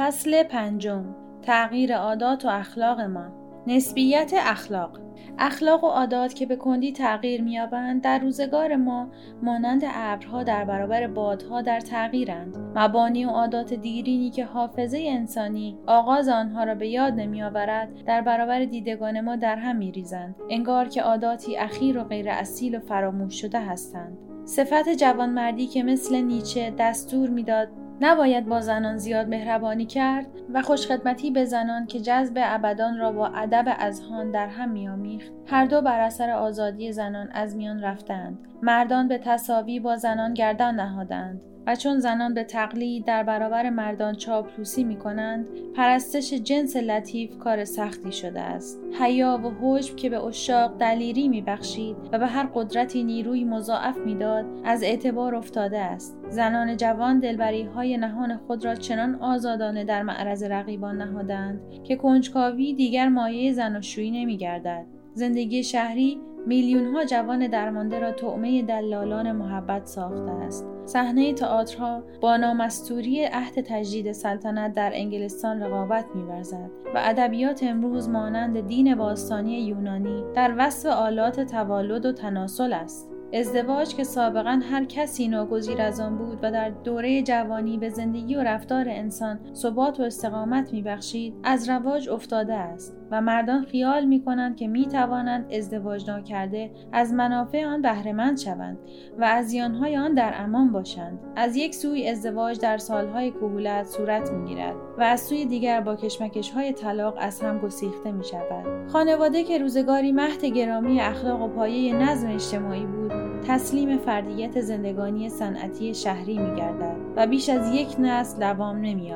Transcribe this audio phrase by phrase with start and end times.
[0.00, 1.04] فصل پنجم.
[1.42, 3.26] تغییر عادات و اخلاق ما
[3.66, 5.00] نسبیت اخلاق.
[5.38, 9.08] اخلاق و عادات که به کندی تغییر مییابند در روزگار ما
[9.42, 12.56] مانند ابرها در برابر بادها در تغییرند.
[12.74, 18.64] مبانی و عادات دیرینی که حافظه انسانی آغاز آنها را به یاد نمیآورد در برابر
[18.64, 20.34] دیدگان ما در هم میریزند.
[20.50, 24.18] انگار که عاداتی اخیر و غیر اصیل و فراموش شده هستند.
[24.44, 27.68] صفت جوانمردی که مثل نیچه دستور می‌داد
[28.02, 33.26] نباید با زنان زیاد مهربانی کرد و خوشخدمتی به زنان که جذب ابدان را با
[33.26, 35.32] ادب اذهان در هم میآمیخت.
[35.46, 38.38] هر دو بر اثر آزادی زنان از میان رفتند.
[38.62, 41.40] مردان به تصاوی با زنان گردن نهادند.
[41.66, 47.64] و چون زنان به تقلید در برابر مردان چاپلوسی می کنند پرستش جنس لطیف کار
[47.64, 48.80] سختی شده است.
[49.00, 53.98] حیا و حجب که به اشاق دلیری می بخشید و به هر قدرتی نیروی مضاعف
[53.98, 56.16] می‌داد از اعتبار افتاده است.
[56.28, 62.74] زنان جوان دلبری های نهان خود را چنان آزادانه در معرض رقیبان نهادند که کنجکاوی
[62.74, 69.86] دیگر مایه زناشویی نمی گردد زندگی شهری میلیون ها جوان درمانده را طعمه دلالان محبت
[69.86, 70.66] ساخته است.
[70.84, 78.66] صحنه تئاترها با نامستوری عهد تجدید سلطنت در انگلستان رقابت می‌ورزد و ادبیات امروز مانند
[78.66, 83.09] دین باستانی یونانی در وصف آلات تولد و تناسل است.
[83.34, 88.34] ازدواج که سابقا هر کسی ناگزیر از آن بود و در دوره جوانی به زندگی
[88.34, 94.24] و رفتار انسان ثبات و استقامت میبخشید از رواج افتاده است و مردان خیال می
[94.24, 98.78] کنند که می توانند ازدواج ناکرده از منافع آن بهرهمند شوند
[99.18, 101.18] و از زیانهای آن در امان باشند.
[101.36, 105.96] از یک سوی ازدواج در سالهای کهولت صورت می گیرد و از سوی دیگر با
[105.96, 111.48] کشمکش های طلاق از هم گسیخته می شود خانواده که روزگاری مهد گرامی اخلاق و
[111.48, 117.96] پایه نظم اجتماعی بود تسلیم فردیت زندگانی صنعتی شهری می گردد و بیش از یک
[117.98, 119.12] نسل دوام نمی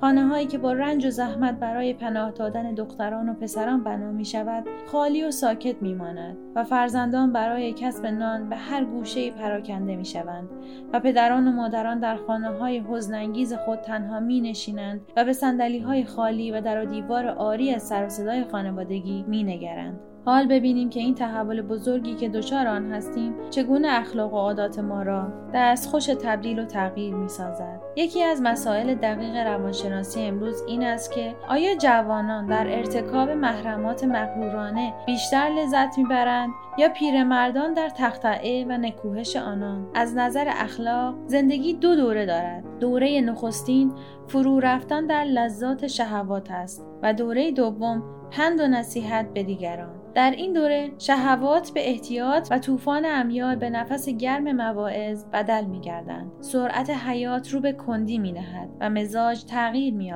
[0.00, 4.24] خانه هایی که با رنج و زحمت برای پناه دادن دختران و پسران بنا می
[4.24, 9.96] شود خالی و ساکت می ماند و فرزندان برای کسب نان به هر گوشه پراکنده
[9.96, 10.48] می شوند
[10.92, 15.78] و پدران و مادران در خانه های حزنانگیز خود تنها می نشینند و به سندلی
[15.78, 20.00] های خالی و در و دیوار آری از سر و صدای خانوادگی می نگرند.
[20.24, 25.02] حال ببینیم که این تحول بزرگی که دچار آن هستیم چگونه اخلاق و عادات ما
[25.02, 27.80] را دستخوش تبدیل و تغییر می سازد.
[27.96, 34.94] یکی از مسائل دقیق روانشناسی امروز این است که آیا جوانان در ارتکاب محرمات مغرورانه
[35.06, 41.96] بیشتر لذت می‌برند یا پیرمردان در تختعه و نکوهش آنان؟ از نظر اخلاق زندگی دو
[41.96, 42.64] دوره دارد.
[42.80, 43.92] دوره نخستین
[44.26, 46.89] فرو رفتن در لذات شهوات است.
[47.02, 52.58] و دوره دوم پند و نصیحت به دیگران در این دوره شهوات به احتیاط و
[52.58, 56.32] طوفان امیال به نفس گرم مواعظ بدل می گردند.
[56.40, 60.12] سرعت حیات رو به کندی می نهد و مزاج تغییر می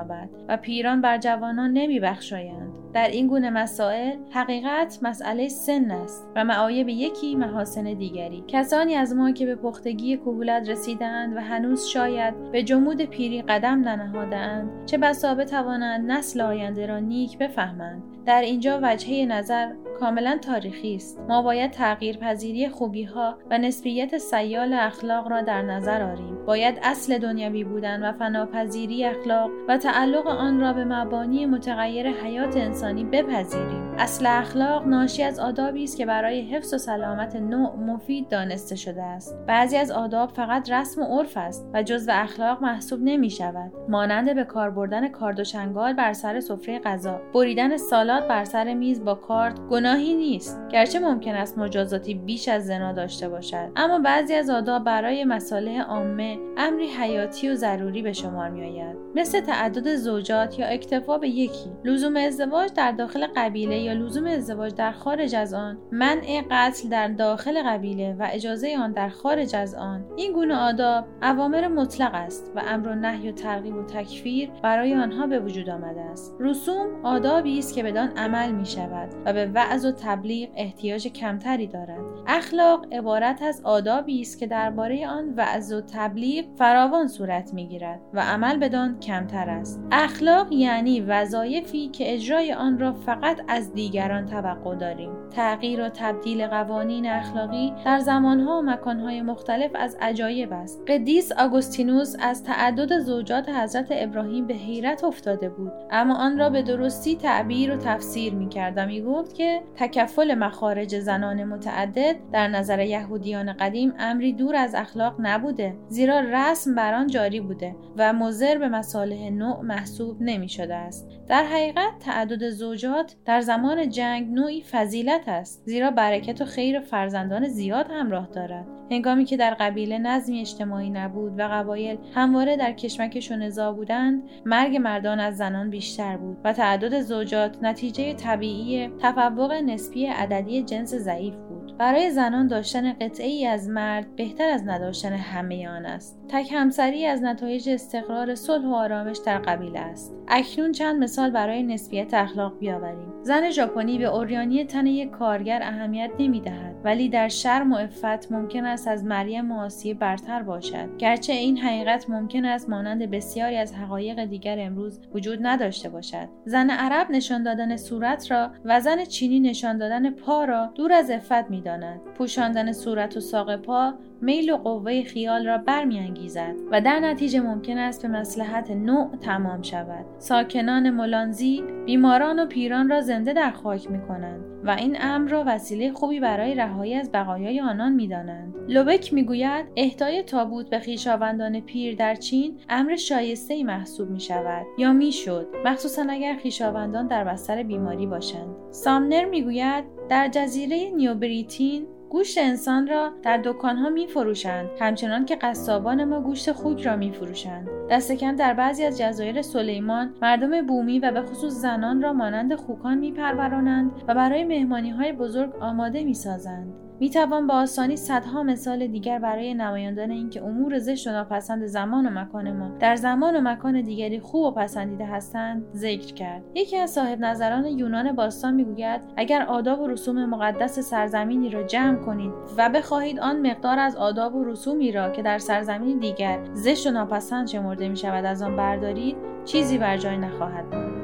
[0.48, 2.72] و پیران بر جوانان نمی بخشایند.
[2.94, 9.14] در این گونه مسائل حقیقت مسئله سن است و معایب یکی محاسن دیگری کسانی از
[9.14, 14.98] ما که به پختگی کهولت رسیدند و هنوز شاید به جمود پیری قدم ننهادهاند چه
[14.98, 18.02] بسا بتوانند نسل آینده را نیک بفهمند.
[18.26, 21.20] در اینجا وجهه نظر کاملا تاریخی است.
[21.28, 26.44] ما باید تغییر پذیری خوبی ها و نسبیت سیال اخلاق را در نظر آریم.
[26.46, 32.56] باید اصل دنیوی بودن و فناپذیری اخلاق و تعلق آن را به مبانی متغیر حیات
[32.56, 33.94] انسانی بپذیریم.
[33.98, 39.02] اصل اخلاق ناشی از آدابی است که برای حفظ و سلامت نوع مفید دانسته شده
[39.02, 39.36] است.
[39.46, 43.72] بعضی از آداب فقط رسم و عرف است و جزو اخلاق محسوب نمی شود.
[43.88, 48.74] مانند به کار بردن کارد و شنگال بر سر سفره غذا بریدن سالاد بر سر
[48.74, 50.68] میز با کارد گناهی نیست.
[50.72, 53.70] گرچه ممکن است مجازاتی بیش از زنا داشته باشد.
[53.76, 59.03] اما بعضی از آداب برای مصالح عامه امری حیاتی و ضروری به شمار میآید.
[59.14, 64.74] مثل تعدد زوجات یا اکتفا به یکی لزوم ازدواج در داخل قبیله یا لزوم ازدواج
[64.74, 69.74] در خارج از آن منع قتل در داخل قبیله و اجازه آن در خارج از
[69.74, 70.04] آن.
[70.16, 74.94] این گونه آداب اوامر مطلق است و امر و نهی و ترغیب و تکفیر برای
[74.94, 76.34] آنها به وجود آمده است.
[76.40, 81.66] رسوم آدابی است که بدان عمل می شود و به وعظ و تبلیغ احتیاج کمتری
[81.66, 82.13] دارد.
[82.26, 88.20] اخلاق عبارت از آدابی است که درباره آن وعظ و تبلیغ فراوان صورت می‌گیرد و
[88.20, 89.80] عمل بدان کمتر است.
[89.92, 95.10] اخلاق یعنی وظایفی که اجرای آن را فقط از دیگران توقع داریم.
[95.36, 100.82] تغییر و تبدیل قوانین اخلاقی در زمانها و مکانهای مختلف از عجایب است.
[100.88, 105.72] قدیس آگوستینوس از تعدد زوجات حضرت ابراهیم به حیرت افتاده بود.
[105.90, 110.34] اما آن را به درستی تعبیر و تفسیر می کرد و می گفت که تکفل
[110.34, 116.94] مخارج زنان متعدد در نظر یهودیان قدیم امری دور از اخلاق نبوده زیرا رسم بر
[116.94, 121.08] آن جاری بوده و مضر به مصالح نوع محسوب نمی شده است.
[121.28, 127.48] در حقیقت تعدد زوجات در زمان جنگ نوعی فضیلت است زیرا برکت و خیر فرزندان
[127.48, 128.66] زیاد همراه دارد.
[128.90, 134.22] هنگامی که در قبیله نظمی اجتماعی نبود و قبایل همواره در کشمکش و نزاع بودند
[134.46, 140.94] مرگ مردان از زنان بیشتر بود و تعدد زوجات نتیجه طبیعی تفوق نسبی عددی جنس
[140.94, 141.78] ضعیف بود.
[141.78, 146.20] برای زنان داشتن قطعه ای از مرد بهتر از نداشتن همه آن است.
[146.28, 150.16] تک همسری از نتایج استقرار صلح و آرامش در قبیله است.
[150.28, 153.12] اکنون چند مثال برای نسبیت اخلاق بیاوریم.
[153.22, 156.74] زن ژاپنی به اوریانی تن کارگر اهمیت نمی‌دهد.
[156.84, 160.96] ولی در شرم و عفت ممکن است از مریم معاصیه برتر باشد.
[160.98, 166.28] گرچه این حقیقت ممکن است مانند بسیاری از حقایق دیگر امروز وجود نداشته باشد.
[166.44, 171.10] زن عرب نشان دادن صورت را و زن چینی نشان دادن پا را دور از
[171.10, 172.00] عفت می‌داند.
[172.18, 177.78] پوشاندن صورت و ساق پا میل و قوه خیال را برمیانگیزد و در نتیجه ممکن
[177.78, 180.04] است به مسلحت نوع تمام شود.
[180.18, 185.44] ساکنان مولانزی بیماران و پیران را زنده در خاک می کنند و این امر را
[185.46, 188.54] وسیله خوبی برای رهایی از بقایای آنان می‌دانند.
[188.68, 194.66] لوبک می‌گوید اهدای تابوت به خویشاوندان پیر در چین امر شایسته ای محسوب می شود
[194.78, 198.56] یا می‌شد مخصوصا اگر خویشاوندان در بستر بیماری باشند.
[198.70, 206.04] سامنر می‌گوید در جزیره نیوبریتین گوشت انسان را در دکانها می فروشند همچنان که قصابان
[206.04, 210.98] ما گوشت خوک را می فروشند دست کم در بعضی از جزایر سلیمان مردم بومی
[210.98, 216.04] و به خصوص زنان را مانند خوکان می پرورانند و برای مهمانی های بزرگ آماده
[216.04, 221.10] می سازند می توان با آسانی صدها مثال دیگر برای نمایاندن اینکه امور زشت و
[221.10, 226.14] ناپسند زمان و مکان ما در زمان و مکان دیگری خوب و پسندیده هستند ذکر
[226.14, 226.42] کرد.
[226.54, 231.96] یکی از صاحب نظران یونان باستان می‌گوید اگر آداب و رسوم مقدس سرزمینی را جمع
[231.96, 236.86] کنید و بخواهید آن مقدار از آداب و رسومی را که در سرزمین دیگر زشت
[236.86, 241.03] و ناپسند شمرده می شود از آن بردارید چیزی بر جای نخواهد ماند.